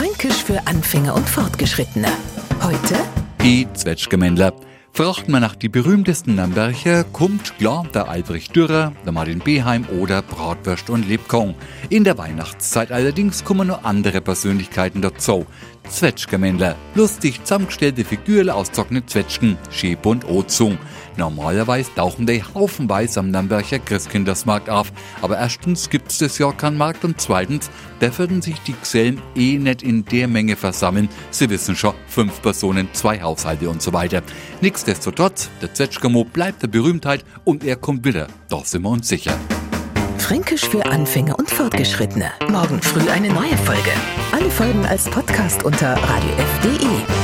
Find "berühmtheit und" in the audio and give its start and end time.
36.66-37.62